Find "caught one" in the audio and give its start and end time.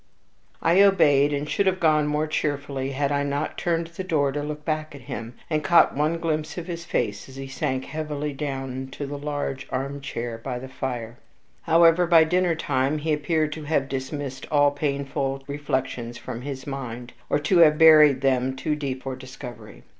5.63-6.17